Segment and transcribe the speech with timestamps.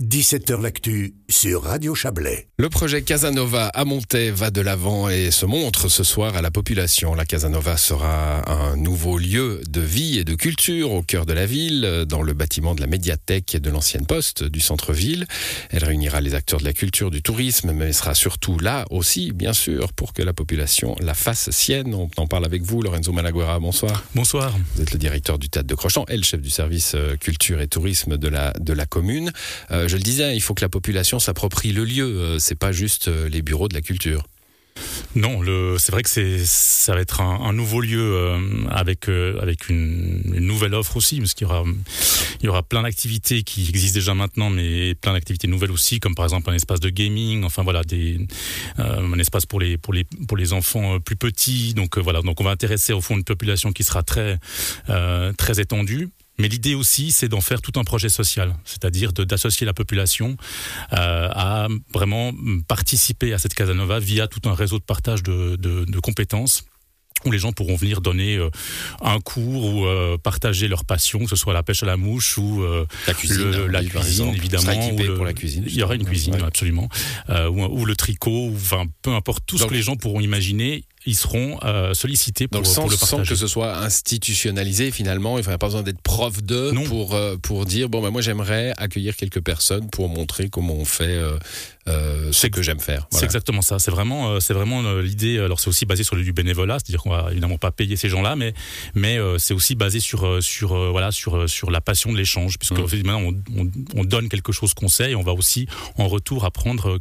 [0.00, 2.48] 17h L'actu sur Radio Chablais.
[2.56, 6.50] Le projet Casanova à Montaix va de l'avant et se montre ce soir à la
[6.50, 7.14] population.
[7.14, 11.44] La Casanova sera un nouveau lieu de vie et de culture au cœur de la
[11.44, 15.26] ville, dans le bâtiment de la médiathèque de l'ancienne poste du centre-ville.
[15.70, 19.52] Elle réunira les acteurs de la culture, du tourisme, mais sera surtout là aussi, bien
[19.52, 21.94] sûr, pour que la population la fasse sienne.
[21.94, 23.60] On en parle avec vous, Lorenzo Malaguera.
[23.60, 24.02] Bonsoir.
[24.14, 24.56] Bonsoir.
[24.74, 27.60] Vous êtes le directeur du théâtre de Crochant et le chef du service euh, culture
[27.60, 29.30] et tourisme de la, de la commune.
[29.70, 32.04] Euh, je le disais, il faut que la population s'approprie le lieu.
[32.04, 34.24] Euh, c'est pas juste euh, les bureaux de la culture.
[35.16, 35.40] Non,
[35.78, 38.38] c'est vrai que ça va être un, nouveau lieu euh,
[38.70, 41.48] avec avec une, nouvelle offre aussi, parce qu'il
[42.42, 46.26] y aura plein d'activités qui existent déjà maintenant, mais plein d'activités nouvelles aussi, comme par
[46.26, 47.82] exemple un espace de gaming, enfin voilà
[48.76, 51.74] un espace pour les pour les pour les enfants plus petits.
[51.74, 54.38] Donc voilà, donc on va intéresser au fond une population qui sera très
[54.86, 59.74] très étendue mais l'idée aussi, c'est d'en faire tout un projet social, c'est-à-dire d'associer la
[59.74, 60.36] population
[60.92, 62.32] euh, à vraiment
[62.66, 66.64] participer à cette Casanova via tout un réseau de partage de, de, de compétences
[67.24, 68.50] où les gens pourront venir donner euh,
[69.02, 72.38] un cours ou euh, partager leur passion, que ce soit la pêche à la mouche
[72.38, 74.90] ou euh, la cuisine, le, la cuisine évidemment.
[74.92, 75.64] Ou le, pour la cuisine.
[75.66, 76.88] Il y aura une cuisine, absolument.
[77.28, 80.84] Ou, ou, le tricot, ou enfin, peu importe tout ce que les gens pourront imaginer
[81.06, 83.24] ils seront euh, sollicités pour, Donc sans, pour le partager.
[83.24, 87.14] Sans que ce soit institutionnalisé finalement, il n'y a pas besoin d'être prof de pour,
[87.14, 91.20] euh, pour dire bon ben moi j'aimerais accueillir quelques personnes pour montrer comment on fait
[91.86, 93.06] euh, ce que j'aime faire.
[93.10, 93.20] Voilà.
[93.20, 93.78] C'est exactement ça.
[93.78, 95.38] C'est vraiment, c'est vraiment l'idée.
[95.38, 98.36] Alors c'est aussi basé sur du bénévolat, c'est-à-dire qu'on va évidemment pas payer ces gens-là,
[98.36, 98.52] mais
[98.94, 102.96] mais c'est aussi basé sur sur voilà sur sur la passion de l'échange, puisque mmh.
[103.04, 106.44] maintenant on, on, on, donne quelque chose qu'on sait et on va aussi en retour
[106.44, 107.00] apprendre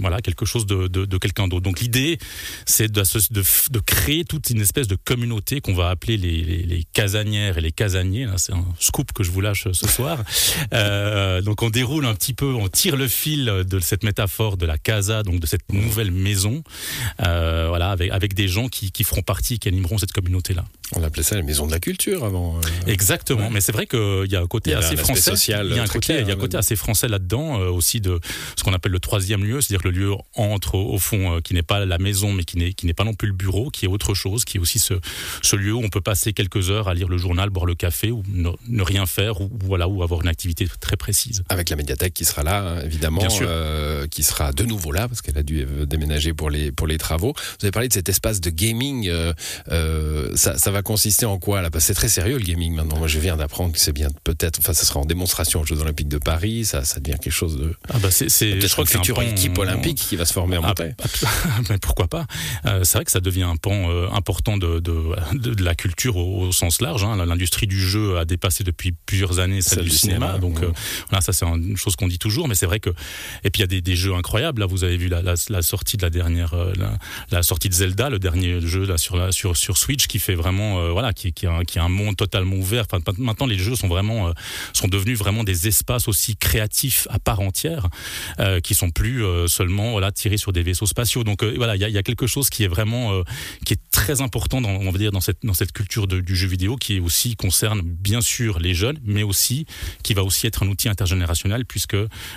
[0.00, 1.62] voilà quelque chose de, de, de quelqu'un d'autre.
[1.62, 2.18] Donc l'idée
[2.66, 6.62] c'est de, de, de, créer toute une espèce de communauté qu'on va appeler les, les,
[6.62, 8.28] les casanières et les casaniers.
[8.36, 10.22] C'est un scoop que je vous lâche ce soir.
[10.74, 14.66] euh, donc on déroule un petit peu, on tire le fil de cette métaphore de
[14.66, 16.62] la casa, donc de cette nouvelle maison,
[17.24, 20.64] euh, voilà, avec, avec des gens qui, qui feront partie, qui animeront cette communauté-là.
[20.94, 22.56] On appelait ça la maison de la culture avant.
[22.56, 22.60] Euh...
[22.86, 23.50] Exactement, ouais.
[23.50, 25.32] mais c'est vrai qu'il y a un côté assez français.
[25.48, 27.68] Il y a un côté, clair, il y a un côté assez français là-dedans euh,
[27.68, 28.20] aussi de
[28.56, 31.84] ce qu'on appelle le troisième lieu, c'est-à-dire le lieu entre au, fond qui n'est pas
[31.84, 34.14] la maison, mais qui n'est qui n'est pas non plus le bureau, qui est autre
[34.14, 34.94] chose, qui est aussi ce
[35.42, 38.10] ce lieu où on peut passer quelques heures à lire le journal, boire le café
[38.10, 41.42] ou ne, ne rien faire ou voilà ou avoir une activité très précise.
[41.48, 43.20] Avec la médiathèque qui sera là, évidemment.
[43.20, 43.46] Bien sûr.
[43.48, 46.98] Euh, qui sera de nouveau là parce qu'elle a dû déménager pour les pour les
[46.98, 47.32] travaux.
[47.32, 49.08] Vous avez parlé de cet espace de gaming.
[49.08, 49.32] Euh,
[49.70, 51.70] euh, ça, ça, va consister en quoi là?
[51.70, 52.98] Parce que c'est très sérieux le gaming maintenant.
[52.98, 54.58] Moi, je viens d'apprendre que c'est bien peut-être.
[54.60, 56.64] Enfin, ça sera en démonstration aux Jeux Olympiques de Paris.
[56.64, 57.74] Ça, ça devient quelque chose de.
[57.92, 58.28] Ah bah c'est.
[58.28, 60.94] Je crois que future équipe olympique qui va se former en ah, montagne.
[61.70, 62.18] mais pourquoi pas?
[62.18, 65.74] euh, C'est vrai que ça devient un pan euh, important de, de, de, de, la
[65.74, 67.04] culture au, au sens large.
[67.04, 67.24] Hein.
[67.24, 70.26] L'industrie du jeu a dépassé depuis plusieurs années celle, du, du cinéma.
[70.26, 70.38] cinéma.
[70.38, 70.68] Donc ouais.
[71.10, 72.48] voilà, ça c'est une chose qu'on dit toujours.
[72.48, 72.90] Mais c'est vrai que
[73.44, 74.60] et puis il y a des, des jeux incroyables.
[74.60, 76.98] Là, vous avez vu la, la, la sortie de la dernière, euh, la,
[77.30, 80.34] la, sortie de Zelda, le dernier jeu là sur la, sur sur Switch, qui fait
[80.34, 82.84] vraiment, euh, voilà, qui, qui, a, qui a un monde totalement ouvert.
[82.90, 84.32] Enfin, maintenant, les jeux sont vraiment, euh,
[84.72, 87.88] sont devenus vraiment des espaces aussi créatifs à part entière,
[88.40, 91.24] euh, qui sont plus seulement voilà tirés sur des vaisseaux spatiaux.
[91.24, 93.22] Donc voilà, il y a, y a, quelque chose qui est vraiment,
[93.64, 96.36] qui est très important dans, on va dire, dans cette dans cette culture de, du
[96.36, 99.66] jeu vidéo, qui est aussi concerne bien sûr les jeunes, mais aussi
[100.02, 101.96] qui va aussi être un outil intergénérationnel puisque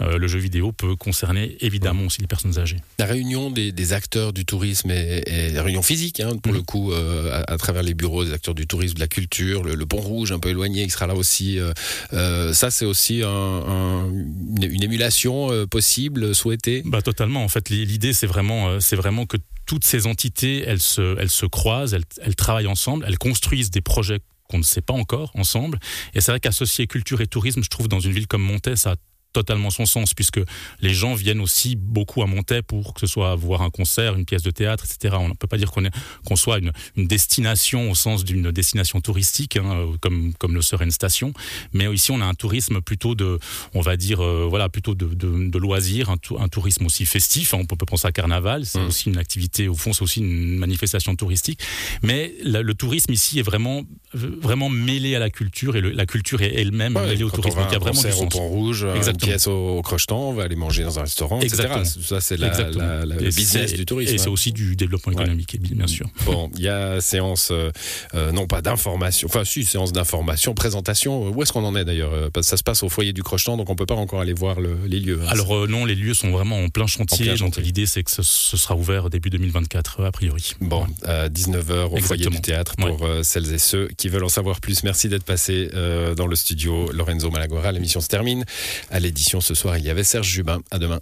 [0.00, 2.78] le jeu vidéo peut concerner évidemment aussi les personnes âgées.
[2.98, 6.56] La réunion des, des acteurs du tourisme et, et la réunion physique, hein, pour mmh.
[6.56, 9.62] le coup, euh, à, à, travers les bureaux des acteurs du tourisme, de la culture,
[9.62, 11.58] le, le pont rouge un peu éloigné, qui sera là aussi.
[11.58, 11.72] Euh,
[12.12, 16.82] euh, ça, c'est aussi un, un, une émulation euh, possible, souhaitée?
[16.84, 17.44] Bah totalement.
[17.44, 19.36] En fait, l'idée, c'est vraiment, euh, c'est vraiment que
[19.72, 23.80] toutes ces entités, elles se, elles se croisent, elles, elles travaillent ensemble, elles construisent des
[23.80, 25.78] projets qu'on ne sait pas encore ensemble.
[26.12, 28.90] Et c'est vrai qu'associer culture et tourisme, je trouve, dans une ville comme Montaix, ça
[28.90, 28.96] a
[29.32, 30.40] totalement son sens puisque
[30.80, 34.24] les gens viennent aussi beaucoup à Montaix pour que ce soit voir un concert, une
[34.24, 35.16] pièce de théâtre, etc.
[35.18, 39.00] On ne peut pas dire qu'on qu soit une, une, destination au sens d'une destination
[39.00, 41.32] touristique hein, comme comme le serait une station,
[41.72, 43.38] mais ici on a un tourisme plutôt de,
[43.74, 47.54] on va dire euh, voilà plutôt de, de, de loisirs, un, un, tourisme aussi festif.
[47.54, 48.86] Hein, on peut penser à Carnaval, c'est mmh.
[48.86, 51.60] aussi une activité au fond, c'est aussi une manifestation touristique,
[52.02, 53.82] mais la, le tourisme ici est vraiment
[54.14, 57.58] vraiment mêlé à la culture et le, la culture est elle-même ouais, mêlée au tourisme.
[57.68, 58.22] Il y a vraiment du sens.
[58.22, 61.40] Au pont rouge, Exactement pièce au, au crocheton, on va aller manger dans un restaurant,
[61.40, 61.82] Exactement.
[61.82, 62.00] etc.
[62.02, 64.14] Ça, c'est la, la, la, le business du tourisme.
[64.14, 65.74] Et c'est aussi du développement économique, ouais.
[65.74, 66.08] bien sûr.
[66.24, 67.70] Bon, il y a séance, euh,
[68.14, 71.28] euh, non pas d'information, enfin si, séance d'information, présentation.
[71.28, 72.12] Où est-ce qu'on en est d'ailleurs
[72.42, 74.76] ça se passe au foyer du crocheton, donc on peut pas encore aller voir le,
[74.86, 75.20] les lieux.
[75.22, 77.86] Hein, Alors euh, non, les lieux sont vraiment en plein chantier, en plein donc l'idée
[77.86, 80.52] c'est que ce, ce, sera ouvert début 2024, a priori.
[80.60, 82.00] Bon, à 19h au Exactement.
[82.00, 83.22] foyer du théâtre pour ouais.
[83.22, 84.82] celles et ceux qui qui veulent en savoir plus.
[84.82, 85.70] Merci d'être passé
[86.16, 87.70] dans le studio Lorenzo Malagora.
[87.70, 88.44] L'émission se termine.
[88.90, 90.60] À l'édition ce soir, il y avait Serge Jubin.
[90.72, 91.00] À demain.